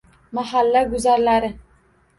Mahalla 0.37 0.83
guzarlari 0.95 1.55